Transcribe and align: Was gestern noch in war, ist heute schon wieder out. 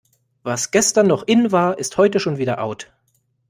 Was 0.41 0.71
gestern 0.71 1.05
noch 1.05 1.21
in 1.27 1.51
war, 1.51 1.77
ist 1.77 1.95
heute 1.97 2.19
schon 2.19 2.39
wieder 2.39 2.63
out. 2.63 2.91